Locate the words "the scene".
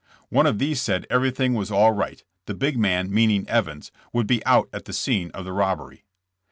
4.85-5.29